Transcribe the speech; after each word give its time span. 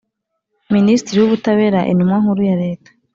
Ministri 0.75 1.15
w 1.17 1.23
Ubutabera 1.27 1.79
Intumwa 1.91 2.17
Nkuru 2.21 2.41
ya 2.49 2.55
Leta 2.63 2.89